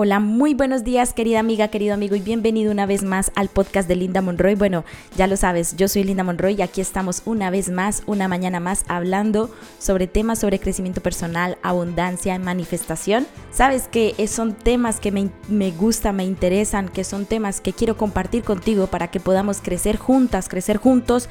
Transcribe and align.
Hola, 0.00 0.20
muy 0.20 0.54
buenos 0.54 0.84
días 0.84 1.12
querida 1.12 1.40
amiga, 1.40 1.66
querido 1.66 1.92
amigo 1.92 2.14
y 2.14 2.20
bienvenido 2.20 2.70
una 2.70 2.86
vez 2.86 3.02
más 3.02 3.32
al 3.34 3.48
podcast 3.48 3.88
de 3.88 3.96
Linda 3.96 4.22
Monroy. 4.22 4.54
Bueno, 4.54 4.84
ya 5.16 5.26
lo 5.26 5.36
sabes, 5.36 5.74
yo 5.74 5.88
soy 5.88 6.04
Linda 6.04 6.22
Monroy 6.22 6.54
y 6.54 6.62
aquí 6.62 6.80
estamos 6.80 7.22
una 7.24 7.50
vez 7.50 7.68
más, 7.68 8.04
una 8.06 8.28
mañana 8.28 8.60
más, 8.60 8.84
hablando 8.86 9.50
sobre 9.80 10.06
temas 10.06 10.38
sobre 10.38 10.60
crecimiento 10.60 11.00
personal, 11.00 11.58
abundancia 11.64 12.38
manifestación. 12.38 13.26
Sabes 13.50 13.88
que 13.88 14.14
son 14.28 14.52
temas 14.52 15.00
que 15.00 15.10
me, 15.10 15.30
me 15.48 15.72
gustan, 15.72 16.14
me 16.14 16.24
interesan, 16.24 16.88
que 16.88 17.02
son 17.02 17.26
temas 17.26 17.60
que 17.60 17.72
quiero 17.72 17.96
compartir 17.96 18.44
contigo 18.44 18.86
para 18.86 19.10
que 19.10 19.18
podamos 19.18 19.60
crecer 19.60 19.96
juntas, 19.96 20.48
crecer 20.48 20.76
juntos 20.76 21.28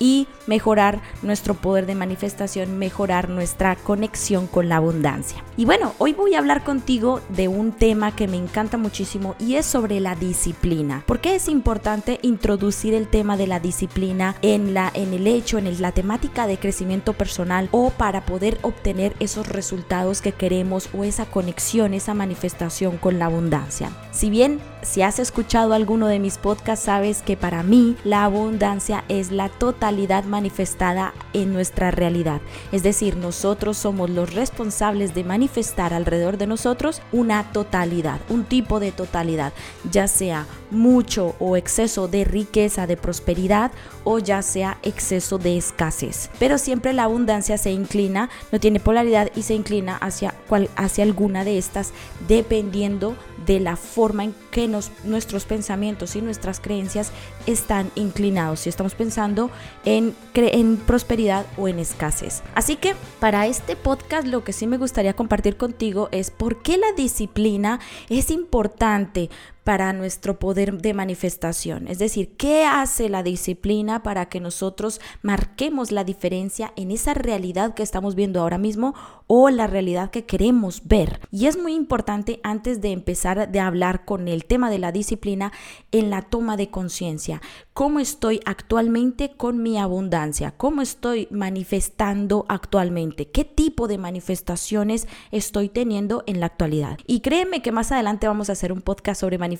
y 0.00 0.26
mejorar 0.48 1.00
nuestro 1.22 1.54
poder 1.54 1.86
de 1.86 1.94
manifestación, 1.94 2.78
mejorar 2.78 3.28
nuestra 3.28 3.76
conexión 3.76 4.48
con 4.48 4.68
la 4.68 4.76
abundancia. 4.76 5.44
Y 5.56 5.66
bueno, 5.66 5.94
hoy 5.98 6.14
voy 6.14 6.34
a 6.34 6.38
hablar 6.38 6.64
contigo 6.64 7.20
de 7.28 7.46
un 7.46 7.70
tema 7.70 8.16
que 8.16 8.26
me 8.26 8.38
encanta 8.38 8.78
muchísimo 8.78 9.36
y 9.38 9.54
es 9.54 9.66
sobre 9.66 10.00
la 10.00 10.16
disciplina. 10.16 11.04
¿Por 11.06 11.20
qué 11.20 11.36
es 11.36 11.48
importante 11.48 12.18
introducir 12.22 12.94
el 12.94 13.06
tema 13.06 13.36
de 13.36 13.46
la 13.46 13.60
disciplina 13.60 14.34
en, 14.42 14.74
la, 14.74 14.90
en 14.94 15.12
el 15.12 15.26
hecho, 15.26 15.58
en 15.58 15.80
la 15.80 15.92
temática 15.92 16.46
de 16.46 16.58
crecimiento 16.58 17.12
personal 17.12 17.68
o 17.70 17.90
para 17.90 18.24
poder 18.24 18.58
obtener 18.62 19.14
esos 19.20 19.46
resultados 19.48 20.22
que 20.22 20.32
queremos 20.32 20.88
o 20.94 21.04
esa 21.04 21.26
conexión, 21.26 21.92
esa 21.92 22.14
manifestación 22.14 22.96
con 22.96 23.18
la 23.18 23.26
abundancia? 23.26 23.90
Si 24.12 24.30
bien 24.30 24.60
si 24.82 25.02
has 25.02 25.18
escuchado 25.18 25.74
alguno 25.74 26.06
de 26.06 26.18
mis 26.18 26.38
podcasts, 26.38 26.86
sabes 26.86 27.22
que 27.22 27.36
para 27.36 27.62
mí 27.62 27.96
la 28.04 28.24
abundancia 28.24 29.04
es 29.08 29.30
la 29.30 29.48
totalidad 29.48 30.24
manifestada 30.24 31.12
en 31.32 31.52
nuestra 31.52 31.90
realidad. 31.90 32.40
Es 32.72 32.82
decir, 32.82 33.16
nosotros 33.16 33.76
somos 33.76 34.10
los 34.10 34.34
responsables 34.34 35.14
de 35.14 35.24
manifestar 35.24 35.92
alrededor 35.92 36.38
de 36.38 36.46
nosotros 36.46 37.02
una 37.12 37.52
totalidad, 37.52 38.20
un 38.28 38.44
tipo 38.44 38.80
de 38.80 38.92
totalidad, 38.92 39.52
ya 39.90 40.08
sea 40.08 40.46
mucho 40.70 41.34
o 41.38 41.56
exceso 41.56 42.08
de 42.08 42.24
riqueza, 42.24 42.86
de 42.86 42.96
prosperidad 42.96 43.72
o 44.04 44.18
ya 44.18 44.42
sea 44.42 44.78
exceso 44.82 45.38
de 45.38 45.56
escasez. 45.56 46.30
Pero 46.38 46.58
siempre 46.58 46.92
la 46.92 47.04
abundancia 47.04 47.58
se 47.58 47.70
inclina, 47.70 48.30
no 48.52 48.60
tiene 48.60 48.80
polaridad 48.80 49.30
y 49.34 49.42
se 49.42 49.54
inclina 49.54 49.96
hacia, 49.96 50.34
cual, 50.48 50.70
hacia 50.76 51.04
alguna 51.04 51.44
de 51.44 51.58
estas 51.58 51.92
dependiendo 52.28 53.16
de 53.46 53.60
la 53.60 53.76
forma 53.76 54.24
en 54.24 54.34
que 54.50 54.68
nuestros 55.04 55.44
pensamientos 55.44 56.16
y 56.16 56.22
nuestras 56.22 56.60
creencias 56.60 57.12
están 57.46 57.90
inclinados, 57.94 58.60
si 58.60 58.68
estamos 58.68 58.94
pensando 58.94 59.50
en, 59.84 60.14
en 60.34 60.76
prosperidad 60.76 61.46
o 61.56 61.68
en 61.68 61.78
escasez. 61.78 62.42
Así 62.54 62.76
que 62.76 62.94
para 63.18 63.46
este 63.46 63.76
podcast 63.76 64.26
lo 64.26 64.44
que 64.44 64.52
sí 64.52 64.66
me 64.66 64.78
gustaría 64.78 65.14
compartir 65.14 65.56
contigo 65.56 66.08
es 66.12 66.30
por 66.30 66.62
qué 66.62 66.76
la 66.76 66.92
disciplina 66.96 67.80
es 68.08 68.30
importante 68.30 69.30
para 69.70 69.92
nuestro 69.92 70.40
poder 70.40 70.82
de 70.82 70.94
manifestación. 70.94 71.86
Es 71.86 72.00
decir, 72.00 72.34
¿qué 72.36 72.64
hace 72.64 73.08
la 73.08 73.22
disciplina 73.22 74.02
para 74.02 74.28
que 74.28 74.40
nosotros 74.40 75.00
marquemos 75.22 75.92
la 75.92 76.02
diferencia 76.02 76.72
en 76.74 76.90
esa 76.90 77.14
realidad 77.14 77.74
que 77.74 77.84
estamos 77.84 78.16
viendo 78.16 78.40
ahora 78.40 78.58
mismo 78.58 78.96
o 79.28 79.48
la 79.48 79.68
realidad 79.68 80.10
que 80.10 80.24
queremos 80.24 80.88
ver? 80.88 81.20
Y 81.30 81.46
es 81.46 81.56
muy 81.56 81.74
importante 81.74 82.40
antes 82.42 82.80
de 82.80 82.90
empezar 82.90 83.48
de 83.48 83.60
hablar 83.60 84.04
con 84.04 84.26
el 84.26 84.44
tema 84.44 84.70
de 84.70 84.80
la 84.80 84.90
disciplina 84.90 85.52
en 85.92 86.10
la 86.10 86.22
toma 86.22 86.56
de 86.56 86.68
conciencia. 86.70 87.40
¿Cómo 87.72 88.00
estoy 88.00 88.40
actualmente 88.46 89.36
con 89.36 89.62
mi 89.62 89.78
abundancia? 89.78 90.50
¿Cómo 90.56 90.82
estoy 90.82 91.28
manifestando 91.30 92.44
actualmente? 92.48 93.28
¿Qué 93.28 93.44
tipo 93.44 93.86
de 93.86 93.98
manifestaciones 93.98 95.06
estoy 95.30 95.68
teniendo 95.68 96.24
en 96.26 96.40
la 96.40 96.46
actualidad? 96.46 96.98
Y 97.06 97.20
créeme 97.20 97.62
que 97.62 97.70
más 97.70 97.92
adelante 97.92 98.26
vamos 98.26 98.50
a 98.50 98.54
hacer 98.54 98.72
un 98.72 98.82
podcast 98.82 99.20
sobre 99.20 99.38
manifestación 99.38 99.59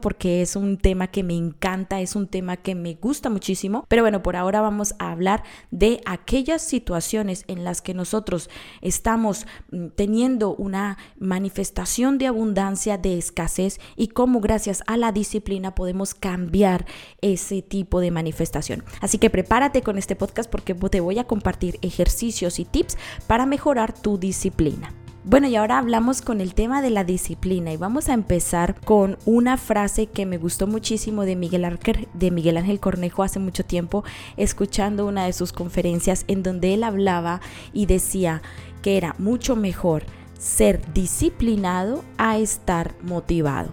porque 0.00 0.42
es 0.42 0.56
un 0.56 0.78
tema 0.78 1.08
que 1.08 1.22
me 1.22 1.34
encanta, 1.34 2.00
es 2.00 2.16
un 2.16 2.28
tema 2.28 2.56
que 2.56 2.74
me 2.74 2.94
gusta 2.94 3.30
muchísimo. 3.30 3.84
Pero 3.88 4.02
bueno, 4.02 4.22
por 4.22 4.36
ahora 4.36 4.60
vamos 4.60 4.94
a 4.98 5.10
hablar 5.10 5.42
de 5.70 6.00
aquellas 6.06 6.62
situaciones 6.62 7.44
en 7.48 7.64
las 7.64 7.82
que 7.82 7.94
nosotros 7.94 8.50
estamos 8.80 9.46
mm, 9.70 9.88
teniendo 9.96 10.54
una 10.54 10.98
manifestación 11.18 12.18
de 12.18 12.26
abundancia, 12.26 12.98
de 12.98 13.18
escasez 13.18 13.80
y 13.96 14.08
cómo 14.08 14.40
gracias 14.40 14.82
a 14.86 14.96
la 14.96 15.12
disciplina 15.12 15.74
podemos 15.74 16.14
cambiar 16.14 16.86
ese 17.20 17.62
tipo 17.62 18.00
de 18.00 18.10
manifestación. 18.10 18.84
Así 19.00 19.18
que 19.18 19.30
prepárate 19.30 19.82
con 19.82 19.98
este 19.98 20.16
podcast 20.16 20.50
porque 20.50 20.74
te 20.74 21.00
voy 21.00 21.18
a 21.18 21.24
compartir 21.24 21.78
ejercicios 21.82 22.58
y 22.58 22.64
tips 22.64 22.96
para 23.26 23.46
mejorar 23.46 23.92
tu 23.92 24.18
disciplina. 24.18 25.01
Bueno, 25.24 25.46
y 25.46 25.54
ahora 25.54 25.78
hablamos 25.78 26.20
con 26.20 26.40
el 26.40 26.52
tema 26.52 26.82
de 26.82 26.90
la 26.90 27.04
disciplina 27.04 27.72
y 27.72 27.76
vamos 27.76 28.08
a 28.08 28.12
empezar 28.12 28.74
con 28.80 29.18
una 29.24 29.56
frase 29.56 30.06
que 30.06 30.26
me 30.26 30.36
gustó 30.36 30.66
muchísimo 30.66 31.24
de 31.24 31.36
Miguel, 31.36 31.78
de 32.12 32.30
Miguel 32.32 32.56
Ángel 32.56 32.80
Cornejo 32.80 33.22
hace 33.22 33.38
mucho 33.38 33.64
tiempo, 33.64 34.02
escuchando 34.36 35.06
una 35.06 35.24
de 35.24 35.32
sus 35.32 35.52
conferencias 35.52 36.24
en 36.26 36.42
donde 36.42 36.74
él 36.74 36.82
hablaba 36.82 37.40
y 37.72 37.86
decía 37.86 38.42
que 38.82 38.96
era 38.96 39.14
mucho 39.18 39.54
mejor 39.54 40.02
ser 40.40 40.92
disciplinado 40.92 42.02
a 42.18 42.38
estar 42.38 42.92
motivado. 43.02 43.70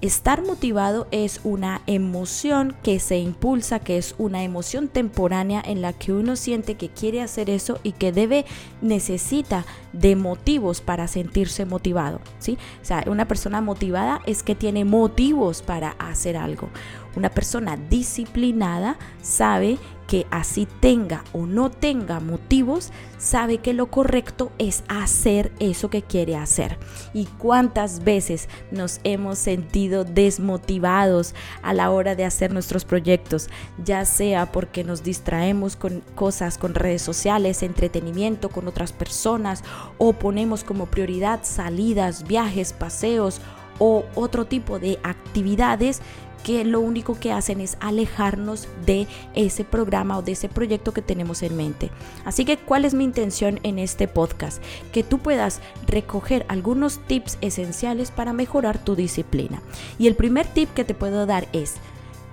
Estar 0.00 0.42
motivado 0.42 1.06
es 1.10 1.42
una 1.44 1.82
emoción 1.86 2.74
que 2.82 3.00
se 3.00 3.18
impulsa, 3.18 3.80
que 3.80 3.98
es 3.98 4.14
una 4.16 4.42
emoción 4.44 4.88
temporánea 4.88 5.62
en 5.62 5.82
la 5.82 5.92
que 5.92 6.14
uno 6.14 6.36
siente 6.36 6.76
que 6.76 6.88
quiere 6.88 7.20
hacer 7.20 7.50
eso 7.50 7.78
y 7.82 7.92
que 7.92 8.10
debe, 8.10 8.46
necesita 8.80 9.66
de 9.92 10.16
motivos 10.16 10.80
para 10.80 11.06
sentirse 11.06 11.66
motivado, 11.66 12.22
¿sí? 12.38 12.56
O 12.80 12.84
sea, 12.84 13.04
una 13.08 13.28
persona 13.28 13.60
motivada 13.60 14.22
es 14.24 14.42
que 14.42 14.54
tiene 14.54 14.86
motivos 14.86 15.60
para 15.60 15.90
hacer 15.98 16.38
algo. 16.38 16.70
Una 17.16 17.30
persona 17.30 17.76
disciplinada 17.76 18.98
sabe 19.22 19.78
que 20.10 20.26
así 20.32 20.66
tenga 20.80 21.22
o 21.32 21.46
no 21.46 21.70
tenga 21.70 22.18
motivos, 22.18 22.90
sabe 23.16 23.58
que 23.58 23.72
lo 23.72 23.92
correcto 23.92 24.50
es 24.58 24.82
hacer 24.88 25.52
eso 25.60 25.88
que 25.88 26.02
quiere 26.02 26.34
hacer. 26.34 26.78
¿Y 27.14 27.26
cuántas 27.26 28.02
veces 28.02 28.48
nos 28.72 28.98
hemos 29.04 29.38
sentido 29.38 30.02
desmotivados 30.02 31.36
a 31.62 31.74
la 31.74 31.90
hora 31.90 32.16
de 32.16 32.24
hacer 32.24 32.52
nuestros 32.52 32.84
proyectos? 32.84 33.48
Ya 33.84 34.04
sea 34.04 34.50
porque 34.50 34.82
nos 34.82 35.04
distraemos 35.04 35.76
con 35.76 36.02
cosas, 36.16 36.58
con 36.58 36.74
redes 36.74 37.02
sociales, 37.02 37.62
entretenimiento 37.62 38.48
con 38.48 38.66
otras 38.66 38.92
personas 38.92 39.62
o 39.96 40.12
ponemos 40.12 40.64
como 40.64 40.86
prioridad 40.86 41.44
salidas, 41.44 42.26
viajes, 42.26 42.72
paseos 42.72 43.40
o 43.78 44.04
otro 44.16 44.44
tipo 44.44 44.78
de 44.78 44.98
actividades 45.04 46.02
que 46.44 46.64
lo 46.64 46.80
único 46.80 47.18
que 47.18 47.32
hacen 47.32 47.60
es 47.60 47.76
alejarnos 47.80 48.68
de 48.86 49.06
ese 49.34 49.64
programa 49.64 50.18
o 50.18 50.22
de 50.22 50.32
ese 50.32 50.48
proyecto 50.48 50.92
que 50.92 51.02
tenemos 51.02 51.42
en 51.42 51.56
mente. 51.56 51.90
Así 52.24 52.44
que, 52.44 52.56
¿cuál 52.56 52.84
es 52.84 52.94
mi 52.94 53.04
intención 53.04 53.60
en 53.62 53.78
este 53.78 54.08
podcast? 54.08 54.62
Que 54.92 55.02
tú 55.02 55.18
puedas 55.18 55.60
recoger 55.86 56.44
algunos 56.48 56.98
tips 57.06 57.38
esenciales 57.40 58.10
para 58.10 58.32
mejorar 58.32 58.82
tu 58.82 58.96
disciplina. 58.96 59.62
Y 59.98 60.06
el 60.06 60.16
primer 60.16 60.46
tip 60.46 60.72
que 60.74 60.84
te 60.84 60.94
puedo 60.94 61.26
dar 61.26 61.48
es, 61.52 61.76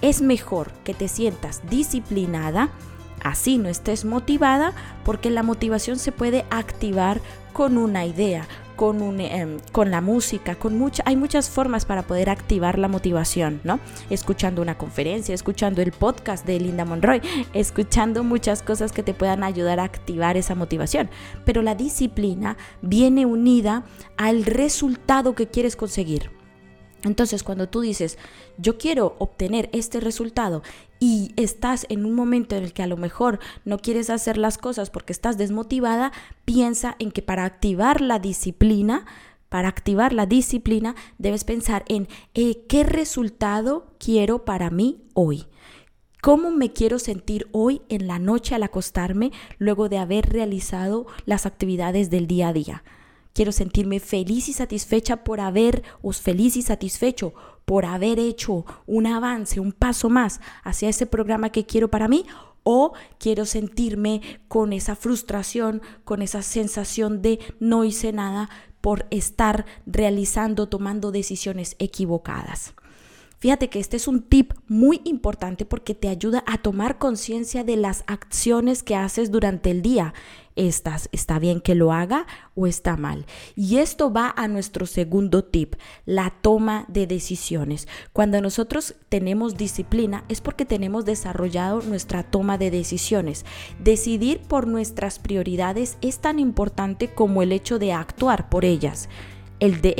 es 0.01 0.21
mejor 0.21 0.71
que 0.83 0.93
te 0.93 1.07
sientas 1.07 1.61
disciplinada, 1.69 2.69
así 3.23 3.57
no 3.57 3.69
estés 3.69 4.05
motivada, 4.05 4.73
porque 5.03 5.29
la 5.29 5.43
motivación 5.43 5.97
se 5.99 6.11
puede 6.11 6.45
activar 6.49 7.19
con 7.53 7.77
una 7.77 8.05
idea, 8.05 8.47
con, 8.77 9.01
un, 9.01 9.19
em, 9.19 9.57
con 9.73 9.91
la 9.91 9.99
música, 9.99 10.55
con 10.55 10.77
mucha, 10.77 11.03
hay 11.05 11.17
muchas 11.17 11.49
formas 11.49 11.83
para 11.83 12.03
poder 12.03 12.29
activar 12.29 12.79
la 12.79 12.87
motivación, 12.87 13.59
¿no? 13.65 13.81
Escuchando 14.09 14.61
una 14.61 14.77
conferencia, 14.77 15.35
escuchando 15.35 15.81
el 15.81 15.91
podcast 15.91 16.45
de 16.45 16.59
Linda 16.59 16.85
Monroy, 16.85 17.21
escuchando 17.53 18.23
muchas 18.23 18.61
cosas 18.61 18.93
que 18.93 19.03
te 19.03 19.13
puedan 19.13 19.43
ayudar 19.43 19.81
a 19.81 19.83
activar 19.83 20.37
esa 20.37 20.55
motivación. 20.55 21.09
Pero 21.43 21.61
la 21.61 21.75
disciplina 21.75 22.55
viene 22.81 23.25
unida 23.25 23.83
al 24.15 24.45
resultado 24.45 25.35
que 25.35 25.47
quieres 25.47 25.75
conseguir. 25.75 26.36
Entonces, 27.03 27.43
cuando 27.43 27.69
tú 27.69 27.81
dices, 27.81 28.17
yo 28.57 28.77
quiero 28.77 29.15
obtener 29.19 29.69
este 29.71 29.99
resultado 29.99 30.63
y 30.99 31.31
estás 31.35 31.85
en 31.89 32.05
un 32.05 32.15
momento 32.15 32.55
en 32.55 32.63
el 32.63 32.73
que 32.73 32.83
a 32.83 32.87
lo 32.87 32.97
mejor 32.97 33.39
no 33.65 33.77
quieres 33.77 34.09
hacer 34.09 34.37
las 34.37 34.57
cosas 34.57 34.89
porque 34.89 35.13
estás 35.13 35.37
desmotivada, 35.37 36.11
piensa 36.43 36.95
en 36.99 37.11
que 37.11 37.21
para 37.21 37.45
activar 37.45 38.01
la 38.01 38.19
disciplina, 38.19 39.05
para 39.49 39.69
activar 39.69 40.11
la 40.11 40.25
disciplina, 40.25 40.95
debes 41.19 41.43
pensar 41.43 41.85
en 41.87 42.07
eh, 42.33 42.65
qué 42.67 42.83
resultado 42.83 43.93
quiero 43.99 44.43
para 44.43 44.69
mí 44.71 45.03
hoy. 45.13 45.47
¿Cómo 46.21 46.49
me 46.49 46.73
quiero 46.73 46.97
sentir 46.97 47.47
hoy 47.51 47.83
en 47.89 48.07
la 48.07 48.17
noche 48.17 48.55
al 48.55 48.63
acostarme 48.63 49.31
luego 49.59 49.87
de 49.87 49.99
haber 49.99 50.29
realizado 50.29 51.05
las 51.25 51.45
actividades 51.45 52.09
del 52.09 52.25
día 52.25 52.49
a 52.49 52.53
día? 52.53 52.83
Quiero 53.37 53.51
sentirme 53.51 53.99
feliz 53.99 54.49
y 54.49 54.53
satisfecha 54.53 55.23
por 55.23 55.41
haber, 55.41 55.83
o 56.01 56.11
feliz 56.11 56.57
y 56.57 56.63
satisfecho 56.63 57.35
por 57.65 57.85
haber 57.85 58.17
hecho 58.17 58.65
un 58.87 59.05
avance, 59.05 59.59
un 59.59 59.73
paso 59.73 60.09
más 60.09 60.41
hacia 60.63 60.89
ese 60.89 61.05
programa 61.05 61.51
que 61.51 61.63
quiero 61.63 61.91
para 61.91 62.07
mí, 62.07 62.25
o 62.63 62.93
quiero 63.19 63.45
sentirme 63.45 64.21
con 64.47 64.73
esa 64.73 64.95
frustración, 64.95 65.83
con 66.03 66.23
esa 66.23 66.41
sensación 66.41 67.21
de 67.21 67.37
no 67.59 67.83
hice 67.83 68.11
nada 68.11 68.49
por 68.81 69.05
estar 69.11 69.67
realizando, 69.85 70.67
tomando 70.67 71.11
decisiones 71.11 71.75
equivocadas. 71.77 72.73
Fíjate 73.37 73.69
que 73.69 73.79
este 73.79 73.97
es 73.97 74.07
un 74.07 74.23
tip 74.23 74.53
muy 74.67 74.99
importante 75.03 75.63
porque 75.63 75.93
te 75.93 76.09
ayuda 76.09 76.43
a 76.47 76.57
tomar 76.57 76.97
conciencia 76.97 77.63
de 77.63 77.75
las 77.75 78.03
acciones 78.07 78.81
que 78.81 78.95
haces 78.95 79.31
durante 79.31 79.69
el 79.69 79.83
día. 79.83 80.15
¿Estás, 80.57 81.07
¿Está 81.11 81.37
bien 81.37 81.61
que 81.61 81.75
lo 81.75 81.93
haga 81.93 82.25
o 82.55 82.65
está 82.65 82.97
mal? 82.97 83.27
Y 83.55 83.77
esto 83.77 84.11
va 84.11 84.33
a 84.35 84.47
nuestro 84.47 84.87
segundo 84.87 85.43
tip, 85.43 85.75
la 86.05 86.33
toma 86.41 86.85
de 86.87 87.05
decisiones. 87.05 87.87
Cuando 88.11 88.41
nosotros 88.41 88.95
tenemos 89.07 89.55
disciplina 89.55 90.25
es 90.29 90.41
porque 90.41 90.65
tenemos 90.65 91.05
desarrollado 91.05 91.83
nuestra 91.83 92.23
toma 92.23 92.57
de 92.57 92.71
decisiones. 92.71 93.45
Decidir 93.77 94.41
por 94.41 94.65
nuestras 94.65 95.19
prioridades 95.19 95.99
es 96.01 96.17
tan 96.19 96.39
importante 96.39 97.13
como 97.13 97.43
el 97.43 97.51
hecho 97.51 97.77
de 97.77 97.93
actuar 97.93 98.49
por 98.49 98.65
ellas. 98.65 99.09
El, 99.59 99.81
de, 99.81 99.95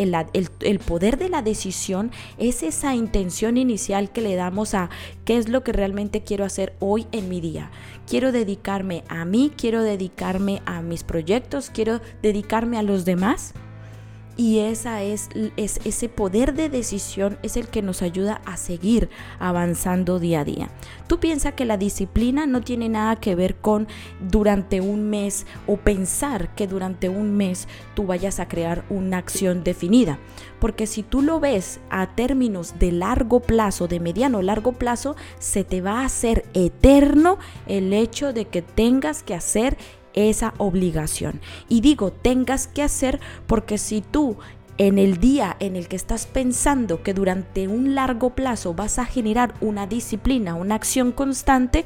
el, 0.62 0.80
poder 0.80 1.18
de 1.18 1.30
la 1.30 1.42
decisión 1.42 2.12
es 2.38 2.63
esa 2.63 2.94
intención 2.94 3.57
inicial 3.57 4.12
que 4.12 4.21
le 4.21 4.36
damos 4.36 4.74
a 4.74 4.89
qué 5.25 5.38
es 5.38 5.50
lo 5.50 5.63
que 5.63 5.71
realmente 5.71 6.21
quiero 6.21 6.45
hacer 6.45 6.75
hoy 6.80 7.07
en 7.12 7.30
mi 7.30 7.42
día. 7.42 7.71
Quiero 8.07 8.31
dedicarme 8.31 9.04
a 9.09 9.25
mí, 9.25 9.51
quiero 9.56 9.81
dedicarme 9.81 10.62
a 10.65 10.81
mis 10.81 11.04
proyectos, 11.04 11.71
quiero 11.71 12.01
dedicarme 12.21 12.77
a 12.77 12.83
los 12.83 13.04
demás. 13.04 13.54
Y 14.38 14.60
esa 14.60 15.01
es, 15.01 15.30
es, 15.57 15.80
ese 15.84 16.10
poder 16.10 16.54
de 16.54 16.69
decisión 16.69 17.39
es 17.42 17.57
el 17.57 17.69
que 17.69 17.81
nos 17.81 18.04
ayuda 18.04 18.39
a 18.45 18.56
seguir 18.56 19.10
avanzando 19.39 20.19
día 20.19 20.42
a 20.42 20.45
día. 20.45 20.69
Tú 21.07 21.19
piensas 21.19 21.54
que 21.54 21.66
la 21.66 21.78
disciplina 21.78 22.45
no 22.45 22.62
tiene 22.62 22.88
nada 22.88 23.16
que 23.16 23.34
ver 23.34 23.56
con 23.56 23.88
durante 24.19 24.80
un 24.80 25.10
mes 25.10 25.48
o 25.66 25.78
pensar 25.78 26.54
que 26.54 26.68
durante 26.68 27.10
un 27.10 27.36
mes 27.36 27.68
tú 27.95 28.06
vayas 28.06 28.39
a 28.39 28.48
crear 28.48 28.86
una 28.92 29.18
acción 29.18 29.63
definida. 29.63 30.19
Porque 30.60 30.86
si 30.86 31.01
tú 31.01 31.24
lo 31.24 31.39
ves 31.39 31.80
a 31.89 32.16
términos 32.16 32.75
de 32.78 32.92
largo 32.92 33.39
plazo, 33.39 33.88
de 33.88 34.00
mediano 34.00 34.44
largo 34.44 34.74
plazo, 34.74 35.16
se 35.39 35.63
te 35.63 35.81
va 35.81 36.01
a 36.01 36.06
hacer 36.06 36.45
eterno 36.54 37.39
el 37.66 37.92
hecho 37.92 38.34
de 38.34 38.45
que 38.45 38.62
tengas 38.62 39.24
que 39.24 39.34
hacer 39.34 39.78
esa 40.17 40.53
obligación. 40.57 41.39
Y 41.69 41.81
digo, 41.81 42.11
tengas 42.11 42.67
que 42.67 42.83
hacer 42.83 43.19
porque 43.45 43.77
si 43.77 44.01
tú 44.01 44.37
en 44.77 44.99
el 44.99 45.17
día 45.17 45.55
en 45.59 45.75
el 45.75 45.87
que 45.87 45.95
estás 45.95 46.27
pensando 46.27 47.01
que 47.01 47.13
durante 47.13 47.67
un 47.67 47.95
largo 47.95 48.31
plazo 48.31 48.73
vas 48.73 48.99
a 48.99 49.05
generar 49.05 49.53
una 49.59 49.87
disciplina, 49.87 50.55
una 50.55 50.75
acción 50.75 51.11
constante, 51.11 51.83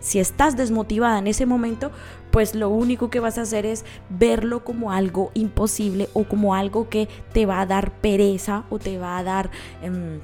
si 0.00 0.18
estás 0.18 0.56
desmotivada 0.56 1.18
en 1.18 1.26
ese 1.26 1.44
momento, 1.44 1.90
pues 2.30 2.54
lo 2.54 2.70
único 2.70 3.10
que 3.10 3.20
vas 3.20 3.36
a 3.36 3.42
hacer 3.42 3.66
es 3.66 3.84
verlo 4.08 4.64
como 4.64 4.92
algo 4.92 5.30
imposible 5.34 6.08
o 6.14 6.24
como 6.24 6.54
algo 6.54 6.88
que 6.88 7.08
te 7.32 7.44
va 7.44 7.60
a 7.60 7.66
dar 7.66 7.92
pereza 8.00 8.64
o 8.70 8.78
te 8.78 8.98
va 8.98 9.18
a 9.18 9.22
dar... 9.22 9.50
Em, 9.82 10.20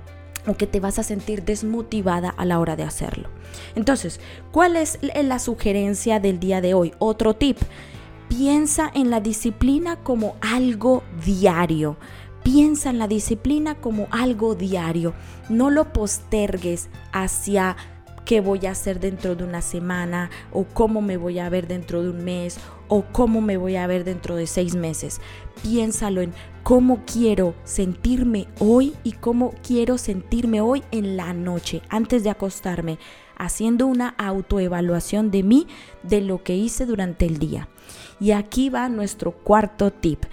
o 0.46 0.54
que 0.54 0.66
te 0.66 0.80
vas 0.80 0.98
a 0.98 1.02
sentir 1.02 1.44
desmotivada 1.44 2.30
a 2.30 2.44
la 2.44 2.58
hora 2.58 2.76
de 2.76 2.84
hacerlo. 2.84 3.28
Entonces, 3.74 4.20
¿cuál 4.52 4.76
es 4.76 4.98
la 5.02 5.38
sugerencia 5.38 6.20
del 6.20 6.40
día 6.40 6.60
de 6.60 6.74
hoy? 6.74 6.92
Otro 6.98 7.34
tip. 7.34 7.58
Piensa 8.28 8.90
en 8.92 9.10
la 9.10 9.20
disciplina 9.20 9.96
como 9.96 10.36
algo 10.40 11.04
diario. 11.24 11.96
Piensa 12.42 12.90
en 12.90 12.98
la 12.98 13.08
disciplina 13.08 13.76
como 13.76 14.08
algo 14.10 14.54
diario. 14.54 15.14
No 15.48 15.70
lo 15.70 15.92
postergues 15.92 16.88
hacia 17.12 17.76
qué 18.24 18.40
voy 18.40 18.66
a 18.66 18.72
hacer 18.72 19.00
dentro 19.00 19.36
de 19.36 19.44
una 19.44 19.62
semana 19.62 20.30
o 20.52 20.64
cómo 20.64 21.00
me 21.00 21.16
voy 21.16 21.38
a 21.38 21.48
ver 21.48 21.68
dentro 21.68 22.02
de 22.02 22.10
un 22.10 22.24
mes 22.24 22.58
o 22.88 23.04
cómo 23.12 23.40
me 23.40 23.56
voy 23.56 23.76
a 23.76 23.86
ver 23.86 24.04
dentro 24.04 24.36
de 24.36 24.46
seis 24.46 24.74
meses. 24.74 25.20
Piénsalo 25.62 26.20
en 26.20 26.34
cómo 26.66 27.04
quiero 27.06 27.54
sentirme 27.62 28.48
hoy 28.58 28.92
y 29.04 29.12
cómo 29.12 29.54
quiero 29.64 29.98
sentirme 29.98 30.60
hoy 30.60 30.82
en 30.90 31.16
la 31.16 31.32
noche, 31.32 31.80
antes 31.90 32.24
de 32.24 32.30
acostarme, 32.30 32.98
haciendo 33.36 33.86
una 33.86 34.08
autoevaluación 34.18 35.30
de 35.30 35.44
mí, 35.44 35.68
de 36.02 36.22
lo 36.22 36.42
que 36.42 36.56
hice 36.56 36.84
durante 36.84 37.24
el 37.24 37.38
día. 37.38 37.68
Y 38.18 38.32
aquí 38.32 38.68
va 38.68 38.88
nuestro 38.88 39.30
cuarto 39.30 39.92
tip 39.92 40.24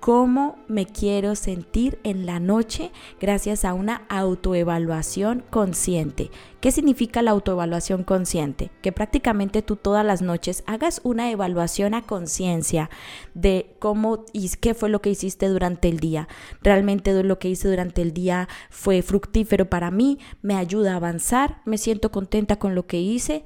cómo 0.00 0.58
me 0.66 0.86
quiero 0.86 1.34
sentir 1.34 1.98
en 2.04 2.24
la 2.24 2.40
noche 2.40 2.90
gracias 3.20 3.66
a 3.66 3.74
una 3.74 4.06
autoevaluación 4.08 5.44
consciente. 5.50 6.30
¿Qué 6.60 6.72
significa 6.72 7.20
la 7.20 7.30
autoevaluación 7.32 8.02
consciente? 8.04 8.70
Que 8.80 8.92
prácticamente 8.92 9.60
tú 9.60 9.76
todas 9.76 10.04
las 10.04 10.22
noches 10.22 10.64
hagas 10.66 11.02
una 11.04 11.30
evaluación 11.30 11.92
a 11.92 12.02
conciencia 12.02 12.88
de 13.34 13.76
cómo 13.78 14.24
y 14.32 14.48
qué 14.48 14.72
fue 14.72 14.88
lo 14.88 15.02
que 15.02 15.10
hiciste 15.10 15.48
durante 15.48 15.88
el 15.88 16.00
día. 16.00 16.28
Realmente 16.62 17.22
lo 17.22 17.38
que 17.38 17.50
hice 17.50 17.68
durante 17.68 18.00
el 18.00 18.12
día 18.12 18.48
fue 18.70 19.02
fructífero 19.02 19.68
para 19.68 19.90
mí, 19.90 20.18
me 20.40 20.56
ayuda 20.56 20.94
a 20.94 20.96
avanzar, 20.96 21.60
me 21.66 21.76
siento 21.76 22.10
contenta 22.10 22.58
con 22.58 22.74
lo 22.74 22.86
que 22.86 23.00
hice, 23.00 23.44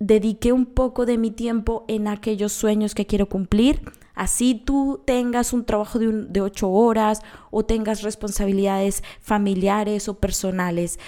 dediqué 0.00 0.52
un 0.52 0.66
poco 0.66 1.06
de 1.06 1.16
mi 1.16 1.30
tiempo 1.30 1.84
en 1.86 2.08
aquellos 2.08 2.52
sueños 2.52 2.94
que 2.94 3.06
quiero 3.06 3.28
cumplir 3.28 3.82
Así 4.14 4.54
tú 4.54 5.00
tengas 5.04 5.52
un 5.52 5.64
trabajo 5.64 5.98
de, 5.98 6.10
de 6.10 6.40
ocho 6.40 6.70
horas 6.70 7.22
o 7.50 7.64
tengas 7.64 8.02
responsabilidades 8.02 9.02
familiares 9.20 10.08
o 10.08 10.18
personales. 10.18 10.98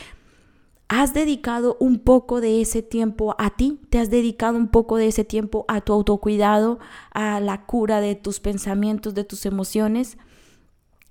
¿Has 0.88 1.14
dedicado 1.14 1.76
un 1.80 1.98
poco 1.98 2.40
de 2.40 2.60
ese 2.60 2.82
tiempo 2.82 3.34
a 3.38 3.50
ti? 3.50 3.80
¿Te 3.90 3.98
has 3.98 4.10
dedicado 4.10 4.58
un 4.58 4.68
poco 4.68 4.96
de 4.96 5.08
ese 5.08 5.24
tiempo 5.24 5.64
a 5.66 5.80
tu 5.80 5.92
autocuidado, 5.92 6.78
a 7.10 7.40
la 7.40 7.64
cura 7.64 8.00
de 8.00 8.14
tus 8.14 8.38
pensamientos, 8.38 9.14
de 9.14 9.24
tus 9.24 9.46
emociones? 9.46 10.18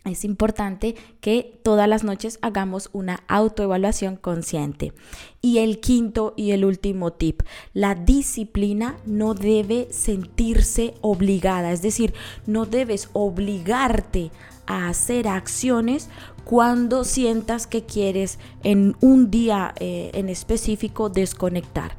Es 0.05 0.25
importante 0.25 0.95
que 1.21 1.59
todas 1.63 1.87
las 1.87 2.03
noches 2.03 2.37
hagamos 2.41 2.89
una 2.91 3.23
autoevaluación 3.27 4.17
consciente. 4.17 4.93
Y 5.41 5.59
el 5.59 5.79
quinto 5.79 6.33
y 6.35 6.51
el 6.51 6.65
último 6.65 7.13
tip, 7.13 7.41
la 7.73 7.95
disciplina 7.95 8.97
no 9.05 9.33
debe 9.33 9.87
sentirse 9.91 10.93
obligada, 11.01 11.71
es 11.71 11.81
decir, 11.81 12.13
no 12.45 12.65
debes 12.65 13.09
obligarte 13.13 14.31
a 14.65 14.87
hacer 14.89 15.27
acciones 15.27 16.09
cuando 16.43 17.03
sientas 17.03 17.67
que 17.67 17.85
quieres 17.85 18.39
en 18.63 18.95
un 19.01 19.31
día 19.31 19.73
eh, 19.79 20.11
en 20.13 20.29
específico 20.29 21.09
desconectar. 21.09 21.95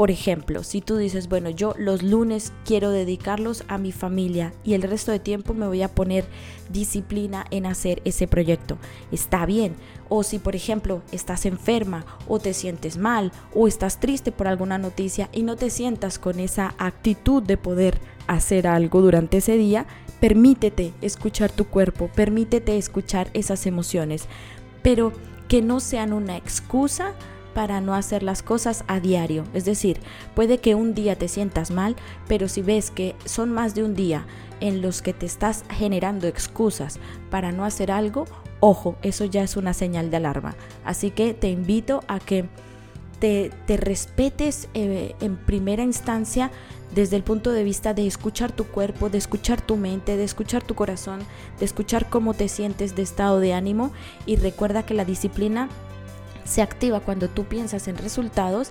Por 0.00 0.10
ejemplo, 0.10 0.64
si 0.64 0.80
tú 0.80 0.96
dices, 0.96 1.28
bueno, 1.28 1.50
yo 1.50 1.74
los 1.76 2.02
lunes 2.02 2.54
quiero 2.64 2.90
dedicarlos 2.90 3.64
a 3.68 3.76
mi 3.76 3.92
familia 3.92 4.54
y 4.64 4.72
el 4.72 4.80
resto 4.80 5.12
de 5.12 5.18
tiempo 5.18 5.52
me 5.52 5.66
voy 5.66 5.82
a 5.82 5.94
poner 5.94 6.24
disciplina 6.70 7.44
en 7.50 7.66
hacer 7.66 8.00
ese 8.06 8.26
proyecto, 8.26 8.78
está 9.12 9.44
bien. 9.44 9.74
O 10.08 10.22
si, 10.22 10.38
por 10.38 10.56
ejemplo, 10.56 11.02
estás 11.12 11.44
enferma 11.44 12.06
o 12.28 12.38
te 12.38 12.54
sientes 12.54 12.96
mal 12.96 13.30
o 13.54 13.68
estás 13.68 14.00
triste 14.00 14.32
por 14.32 14.48
alguna 14.48 14.78
noticia 14.78 15.28
y 15.32 15.42
no 15.42 15.56
te 15.56 15.68
sientas 15.68 16.18
con 16.18 16.40
esa 16.40 16.74
actitud 16.78 17.42
de 17.42 17.58
poder 17.58 18.00
hacer 18.26 18.68
algo 18.68 19.02
durante 19.02 19.36
ese 19.36 19.58
día, 19.58 19.84
permítete 20.18 20.94
escuchar 21.02 21.52
tu 21.52 21.66
cuerpo, 21.66 22.08
permítete 22.08 22.78
escuchar 22.78 23.28
esas 23.34 23.66
emociones, 23.66 24.28
pero 24.80 25.12
que 25.46 25.60
no 25.60 25.78
sean 25.78 26.14
una 26.14 26.38
excusa 26.38 27.12
para 27.54 27.80
no 27.80 27.94
hacer 27.94 28.22
las 28.22 28.42
cosas 28.42 28.84
a 28.86 29.00
diario. 29.00 29.44
Es 29.54 29.64
decir, 29.64 30.00
puede 30.34 30.58
que 30.58 30.74
un 30.74 30.94
día 30.94 31.16
te 31.16 31.28
sientas 31.28 31.70
mal, 31.70 31.96
pero 32.28 32.48
si 32.48 32.62
ves 32.62 32.90
que 32.90 33.14
son 33.24 33.52
más 33.52 33.74
de 33.74 33.84
un 33.84 33.94
día 33.94 34.26
en 34.60 34.82
los 34.82 35.02
que 35.02 35.12
te 35.12 35.26
estás 35.26 35.64
generando 35.70 36.26
excusas 36.26 36.98
para 37.30 37.52
no 37.52 37.64
hacer 37.64 37.90
algo, 37.90 38.26
ojo, 38.60 38.96
eso 39.02 39.24
ya 39.24 39.42
es 39.42 39.56
una 39.56 39.74
señal 39.74 40.10
de 40.10 40.18
alarma. 40.18 40.54
Así 40.84 41.10
que 41.10 41.34
te 41.34 41.50
invito 41.50 42.02
a 42.08 42.20
que 42.20 42.48
te, 43.20 43.50
respetes 43.76 44.68
eh, 44.74 45.14
en 45.20 45.36
primera 45.36 45.82
instancia 45.82 46.50
desde 46.94 47.16
el 47.16 47.22
punto 47.22 47.52
de 47.52 47.62
vista 47.62 47.94
de 47.94 48.06
escuchar 48.06 48.50
tu 48.50 48.64
cuerpo, 48.64 49.10
de 49.10 49.18
escuchar 49.18 49.60
tu 49.60 49.76
mente, 49.76 50.16
de 50.16 50.24
escuchar 50.24 50.62
tu 50.62 50.74
corazón, 50.74 51.20
de 51.58 51.64
escuchar 51.64 52.08
cómo 52.08 52.34
te 52.34 52.48
sientes 52.48 52.96
de 52.96 53.02
estado 53.02 53.38
de 53.38 53.52
ánimo 53.52 53.92
y 54.26 54.36
recuerda 54.36 54.84
que 54.84 54.94
la 54.94 55.04
disciplina 55.04 55.68
se 56.44 56.62
activa 56.62 57.00
cuando 57.00 57.28
tú 57.28 57.44
piensas 57.44 57.88
en 57.88 57.96
resultados 57.96 58.70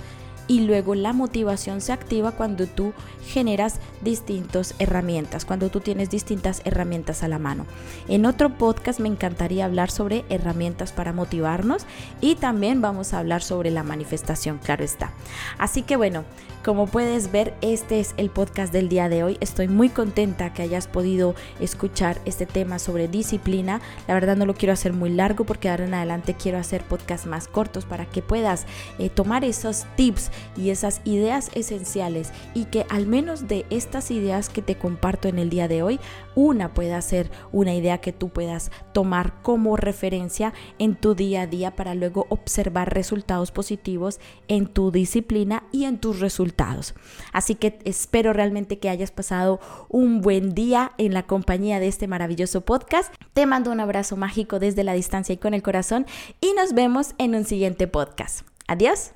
y 0.50 0.62
luego 0.62 0.96
la 0.96 1.14
motivación 1.14 1.80
se 1.80 1.94
activa 1.94 2.32
cuando 2.32 2.66
tú 2.66 2.92
generas 3.24 3.80
distintas 4.02 4.74
herramientas, 4.80 5.46
cuando 5.46 5.70
tú 5.70 5.80
tienes 5.80 6.10
distintas 6.10 6.64
herramientas 6.66 7.22
a 7.22 7.28
la 7.28 7.38
mano. 7.38 7.68
En 8.08 8.26
otro 8.26 8.58
podcast 8.58 9.00
me 9.00 9.08
encantaría 9.08 9.66
hablar 9.66 9.92
sobre 9.92 10.26
herramientas 10.28 10.92
para 10.92 11.14
motivarnos 11.14 11.86
y 12.20 12.34
también 12.34 12.82
vamos 12.82 13.14
a 13.14 13.20
hablar 13.20 13.44
sobre 13.44 13.70
la 13.70 13.84
manifestación, 13.84 14.58
claro 14.58 14.84
está. 14.84 15.14
Así 15.60 15.84
que 15.84 15.96
bueno, 15.96 16.26
Como 16.64 16.88
puedes 16.88 17.32
ver, 17.32 17.54
este 17.62 18.02
es 18.02 18.14
el 18.18 18.30
podcast 18.30 18.74
del 18.74 18.90
día 18.90 19.08
de 19.08 19.24
hoy. 19.24 19.38
Estoy 19.40 19.70
muy 19.70 19.88
contenta 19.88 20.54
que 20.54 20.62
hayas 20.62 20.90
podido 20.90 21.34
escuchar 21.62 22.20
este 22.26 22.46
tema 22.46 22.80
sobre 22.80 23.08
disciplina. 23.08 23.80
La 24.10 24.14
verdad 24.14 24.36
no 24.36 24.46
lo 24.46 24.56
quiero 24.56 24.74
hacer 24.74 24.92
muy 24.92 25.10
largo 25.10 25.46
porque 25.46 25.70
ahora 25.70 25.86
en 25.86 25.94
adelante 25.94 26.34
quiero 26.34 26.58
hacer 26.58 26.84
podcasts 26.84 27.28
más 27.28 27.48
cortos 27.48 27.86
para 27.86 28.06
que 28.08 28.22
puedas 28.22 28.66
eh, 28.98 29.10
tomar 29.10 29.46
esos 29.46 29.86
tips 29.96 30.32
y 30.58 30.72
esas 30.72 31.00
ideas 31.06 31.50
esenciales 31.54 32.34
y 32.54 32.66
que 32.66 32.86
al 32.90 33.08
menos 33.08 33.48
de 33.48 33.66
estas 33.70 34.12
ideas 34.12 34.50
que 34.50 34.62
te 34.62 34.76
comparto 34.76 35.30
en 35.30 35.40
el 35.40 35.50
día 35.50 35.70
de 35.70 35.82
hoy, 35.82 35.98
una 36.36 36.74
pueda 36.74 37.02
ser 37.02 37.32
una 37.54 37.74
idea 37.74 38.00
que 38.00 38.12
tú 38.12 38.30
puedas 38.30 38.70
tomar 38.94 39.42
como 39.44 39.78
referencia 39.78 40.54
en 40.78 40.96
tu 40.96 41.16
día 41.16 41.44
a 41.44 41.48
día 41.48 41.78
para 41.78 41.96
luego 41.96 42.26
observar 42.28 42.94
resultados 42.94 43.52
positivos 43.52 44.20
en 44.50 44.68
tu 44.68 44.92
disciplina 44.92 45.64
y 45.72 45.86
en 45.86 46.00
tus 46.00 46.20
resultados. 46.50 46.96
Así 47.32 47.56
que 47.56 47.80
espero 47.86 48.34
realmente 48.34 48.80
que 48.80 48.90
hayas 48.90 49.12
pasado 49.12 49.60
un 49.88 50.22
buen 50.22 50.54
día 50.54 50.92
en 50.98 51.14
la 51.14 51.24
compañía 51.24 51.80
de 51.80 51.88
este 51.88 52.08
maravilloso 52.08 52.62
podcast. 52.62 53.14
Te 53.34 53.46
mando 53.46 53.72
un 53.72 53.80
abrazo 53.80 54.18
mágico 54.18 54.60
desde 54.60 54.84
la 54.84 54.94
distancia 54.94 55.34
y 55.34 55.38
con 55.38 55.54
el 55.54 55.62
corazón 55.62 56.06
y 56.42 56.54
nos 56.54 56.74
vemos 56.74 57.14
en 57.18 57.36
un 57.36 57.46
siguiente 57.46 57.88
podcast. 57.88 58.46
Adiós. 58.68 59.12